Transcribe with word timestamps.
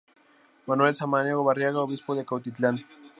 Manuel 0.65 0.95
Samaniego 0.95 1.43
Barriga, 1.43 1.77
obispo 1.79 2.15
de 2.15 2.25
Cuautitlán. 2.25 2.79